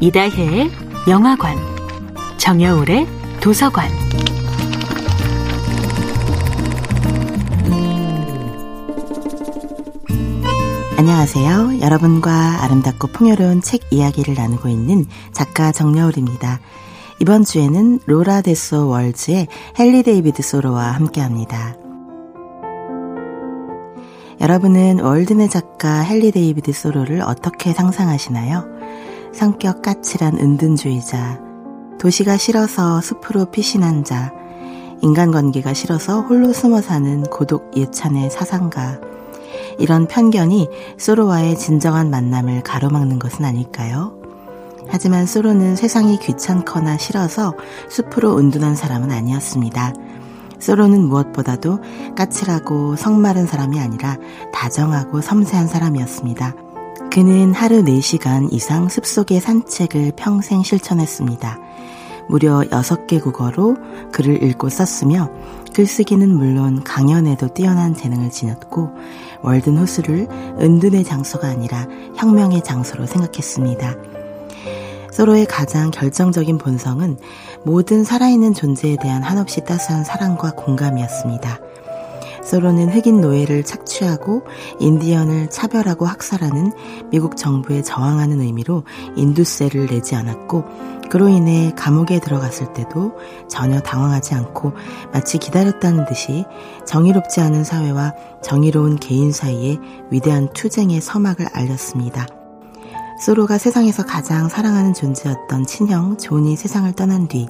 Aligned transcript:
이다혜의 0.00 0.70
영화관, 1.08 1.56
정여울의 2.36 3.08
도서관. 3.40 3.90
안녕하세요. 10.96 11.80
여러분과 11.80 12.62
아름답고 12.62 13.08
풍요로운 13.08 13.60
책 13.60 13.80
이야기를 13.90 14.34
나누고 14.34 14.68
있는 14.68 15.04
작가 15.32 15.72
정여울입니다. 15.72 16.60
이번 17.20 17.44
주에는 17.44 17.98
로라 18.06 18.42
데소 18.42 18.88
월즈의 18.88 19.48
헨리 19.80 20.04
데이비드 20.04 20.42
소로와 20.42 20.92
함께 20.92 21.20
합니다. 21.20 21.74
여러분은 24.40 25.00
월든의 25.00 25.50
작가 25.50 26.04
헨리 26.04 26.30
데이비드 26.30 26.72
소로를 26.72 27.20
어떻게 27.22 27.72
상상하시나요? 27.72 28.77
성격 29.38 29.82
까칠한 29.82 30.36
은둔주의자, 30.40 31.40
도시가 32.00 32.36
싫어서 32.38 33.00
숲으로 33.00 33.44
피신한 33.52 34.02
자, 34.02 34.32
인간관계가 35.00 35.74
싫어서 35.74 36.22
홀로 36.22 36.52
숨어 36.52 36.80
사는 36.80 37.22
고독 37.22 37.70
예찬의 37.76 38.30
사상가, 38.30 38.98
이런 39.78 40.08
편견이 40.08 40.68
소로와의 40.98 41.56
진정한 41.56 42.10
만남을 42.10 42.64
가로막는 42.64 43.20
것은 43.20 43.44
아닐까요? 43.44 44.18
하지만 44.88 45.24
소로는 45.24 45.76
세상이 45.76 46.18
귀찮거나 46.18 46.98
싫어서 46.98 47.54
숲으로 47.90 48.38
은둔한 48.38 48.74
사람은 48.74 49.12
아니었습니다. 49.12 49.94
소로는 50.58 51.04
무엇보다도 51.04 51.78
까칠하고 52.16 52.96
성마른 52.96 53.46
사람이 53.46 53.78
아니라 53.78 54.16
다정하고 54.52 55.20
섬세한 55.20 55.68
사람이었습니다. 55.68 56.67
그는 57.18 57.52
하루 57.52 57.82
4시간 57.82 58.52
이상 58.52 58.88
숲속의 58.88 59.40
산책을 59.40 60.12
평생 60.14 60.62
실천했습니다. 60.62 61.58
무려 62.28 62.60
6개 62.60 63.20
국어로 63.20 63.76
글을 64.12 64.40
읽고 64.44 64.68
썼으며 64.68 65.28
글쓰기는 65.74 66.32
물론 66.32 66.84
강연에도 66.84 67.48
뛰어난 67.48 67.96
재능을 67.96 68.30
지녔고 68.30 68.92
월든 69.42 69.78
호수를 69.78 70.28
은둔의 70.60 71.02
장소가 71.02 71.48
아니라 71.48 71.88
혁명의 72.14 72.62
장소로 72.62 73.06
생각했습니다. 73.06 73.96
서로의 75.10 75.46
가장 75.46 75.90
결정적인 75.90 76.56
본성은 76.58 77.18
모든 77.64 78.04
살아있는 78.04 78.54
존재에 78.54 78.96
대한 79.02 79.24
한없이 79.24 79.64
따스한 79.64 80.04
사랑과 80.04 80.52
공감이었습니다. 80.52 81.58
소로는 82.48 82.88
흑인 82.88 83.20
노예를 83.20 83.62
착취하고 83.62 84.42
인디언을 84.80 85.50
차별하고 85.50 86.06
학살하는 86.06 86.72
미국 87.10 87.36
정부에 87.36 87.82
저항하는 87.82 88.40
의미로 88.40 88.84
인두세를 89.16 89.86
내지 89.88 90.14
않았고 90.14 90.64
그로 91.10 91.28
인해 91.28 91.74
감옥에 91.76 92.20
들어갔을 92.20 92.72
때도 92.72 93.12
전혀 93.48 93.80
당황하지 93.80 94.34
않고 94.34 94.72
마치 95.12 95.36
기다렸다는 95.36 96.06
듯이 96.06 96.46
정의롭지 96.86 97.42
않은 97.42 97.64
사회와 97.64 98.14
정의로운 98.42 98.96
개인 98.96 99.30
사이에 99.30 99.76
위대한 100.10 100.50
투쟁의 100.54 101.02
서막을 101.02 101.48
알렸습니다. 101.52 102.26
소로가 103.20 103.58
세상에서 103.58 104.06
가장 104.06 104.48
사랑하는 104.48 104.94
존재였던 104.94 105.66
친형 105.66 106.16
존이 106.16 106.56
세상을 106.56 106.90
떠난 106.92 107.28
뒤 107.28 107.46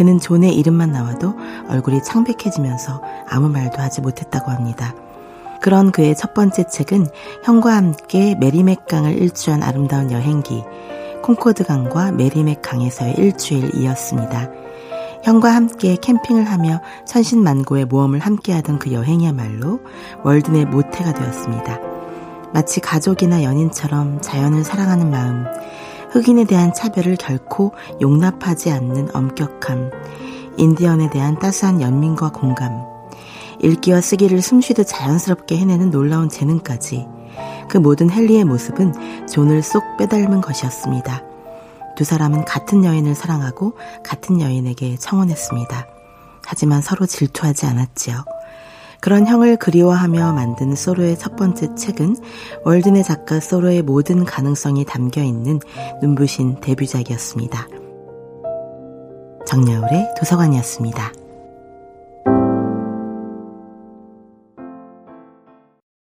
그는 0.00 0.18
존의 0.18 0.56
이름만 0.56 0.92
나와도 0.92 1.34
얼굴이 1.68 2.02
창백해지면서 2.02 3.02
아무 3.28 3.50
말도 3.50 3.82
하지 3.82 4.00
못했다고 4.00 4.50
합니다. 4.50 4.94
그런 5.60 5.92
그의 5.92 6.16
첫 6.16 6.32
번째 6.32 6.66
책은 6.68 7.06
형과 7.44 7.76
함께 7.76 8.34
메리맥 8.34 8.86
강을 8.86 9.18
일주한 9.18 9.62
아름다운 9.62 10.10
여행기 10.10 10.64
콩코드 11.22 11.64
강과 11.64 12.12
메리맥 12.12 12.62
강에서의 12.62 13.16
일주일이었습니다. 13.18 14.48
형과 15.22 15.54
함께 15.54 15.96
캠핑을 16.00 16.44
하며 16.44 16.80
천신만고의 17.04 17.84
모험을 17.84 18.20
함께하던 18.20 18.78
그 18.78 18.92
여행이야말로 18.92 19.80
월든의 20.24 20.64
모태가 20.64 21.12
되었습니다. 21.12 21.78
마치 22.54 22.80
가족이나 22.80 23.42
연인처럼 23.42 24.22
자연을 24.22 24.64
사랑하는 24.64 25.10
마음, 25.10 25.44
흑인에 26.10 26.44
대한 26.44 26.74
차별을 26.74 27.16
결코 27.16 27.72
용납하지 28.00 28.70
않는 28.70 29.14
엄격함, 29.14 29.90
인디언에 30.56 31.10
대한 31.10 31.38
따스한 31.38 31.80
연민과 31.80 32.32
공감, 32.32 32.84
읽기와 33.62 34.00
쓰기를 34.00 34.42
숨쉬듯 34.42 34.86
자연스럽게 34.86 35.56
해내는 35.56 35.90
놀라운 35.90 36.28
재능까지 36.28 37.06
그 37.68 37.78
모든 37.78 38.10
헨리의 38.10 38.44
모습은 38.44 39.26
존을 39.28 39.62
쏙 39.62 39.82
빼닮은 39.98 40.40
것이었습니다. 40.40 41.22
두 41.96 42.04
사람은 42.04 42.44
같은 42.44 42.84
여인을 42.84 43.14
사랑하고 43.14 43.74
같은 44.02 44.40
여인에게 44.40 44.96
청혼했습니다. 44.96 45.86
하지만 46.44 46.80
서로 46.80 47.06
질투하지 47.06 47.66
않았지요. 47.66 48.24
그런 49.00 49.26
형을 49.26 49.56
그리워하며 49.56 50.32
만든 50.34 50.74
소로의 50.74 51.18
첫 51.18 51.36
번째 51.36 51.74
책은 51.74 52.16
월드네 52.64 53.02
작가 53.02 53.40
소로의 53.40 53.82
모든 53.82 54.24
가능성이 54.24 54.84
담겨 54.84 55.22
있는 55.22 55.58
눈부신 56.02 56.60
데뷔작이었습니다. 56.60 57.68
정여울의 59.46 60.14
도서관이었습니다. 60.18 61.19